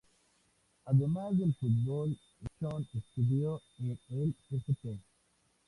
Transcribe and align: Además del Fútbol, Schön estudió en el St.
Además 0.85 1.37
del 1.37 1.53
Fútbol, 1.53 2.17
Schön 2.57 2.87
estudió 2.95 3.61
en 3.77 3.91
el 4.09 4.35
St. 4.49 4.99